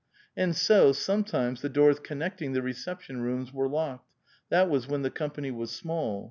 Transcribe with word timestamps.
And 0.35 0.55
so, 0.55 0.93
some 0.93 1.23
times 1.23 1.61
the 1.61 1.69
doors 1.69 1.99
connecting 1.99 2.53
the 2.53 2.63
reception 2.63 3.21
rooms 3.21 3.53
were 3.53 3.69
locked; 3.69 4.09
that 4.49 4.67
was 4.67 4.87
when 4.87 5.03
the 5.03 5.11
company 5.11 5.51
was 5.51 5.69
small. 5.69 6.19